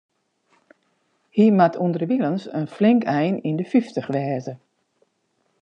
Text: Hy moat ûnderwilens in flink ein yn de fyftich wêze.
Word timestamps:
Hy 1.35 1.45
moat 1.57 1.79
ûnderwilens 1.83 2.43
in 2.59 2.67
flink 2.75 3.03
ein 3.17 3.35
yn 3.49 3.57
de 3.59 3.65
fyftich 3.71 4.07
wêze. 4.13 4.53